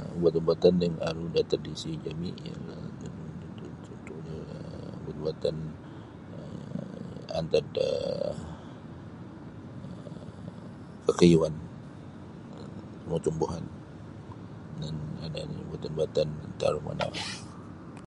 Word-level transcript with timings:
um 0.00 0.08
ubat-ubatan 0.16 0.74
yang 0.84 0.96
aru 1.08 1.24
da 1.34 1.42
tradisi 1.50 1.90
jami 2.04 2.30
ialah 2.46 2.82
cuntuhnyo 3.84 4.36
ubat-ubatan 5.00 5.56
um 6.36 7.10
antad 7.38 7.66
da 7.76 7.88
um 9.84 10.32
kakayuan 11.06 11.54
tumbuh-tumbuhan 13.02 13.64
dan 14.80 14.94
ada 15.26 15.40
nini 15.44 15.62
ubat-ubatan. 15.68 16.28